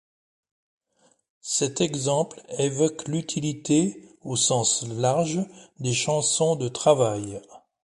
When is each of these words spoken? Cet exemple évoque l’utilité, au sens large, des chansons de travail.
Cet 1.41 1.79
exemple 1.79 2.41
évoque 2.57 3.07
l’utilité, 3.07 4.03
au 4.23 4.35
sens 4.35 4.83
large, 4.87 5.47
des 5.79 5.93
chansons 5.93 6.55
de 6.55 6.67
travail. 6.69 7.39